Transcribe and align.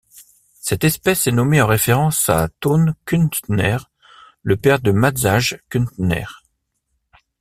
Cette 0.61 0.83
espèce 0.83 1.27
est 1.27 1.31
nommée 1.31 1.61
en 1.61 1.67
référence 1.67 2.27
à 2.27 2.49
Tone 2.59 2.95
Kuntner, 3.05 3.77
le 4.41 4.57
père 4.57 4.79
de 4.79 4.89
Matjaž 4.91 5.59
Kuntner. 5.69 6.25